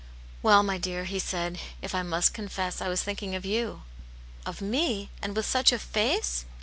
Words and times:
"Well, 0.41 0.63
my 0.63 0.79
dear," 0.79 1.03
he 1.03 1.19
said," 1.19 1.59
if 1.83 1.93
I 1.93 2.01
must 2.01 2.33
confess, 2.33 2.81
I 2.81 2.89
was 2.89 3.03
thinking 3.03 3.35
of 3.35 3.45
you."." 3.45 3.83
Of 4.47 4.59
me! 4.59 5.11
And 5.21 5.35
with 5.35 5.45
such 5.45 5.71
a 5.71 5.77
face 5.77 6.43